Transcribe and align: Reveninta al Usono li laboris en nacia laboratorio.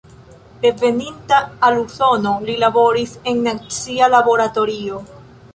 Reveninta 0.61 1.41
al 1.67 1.77
Usono 1.83 2.33
li 2.47 2.57
laboris 2.65 3.15
en 3.33 3.47
nacia 3.49 4.13
laboratorio. 4.19 5.05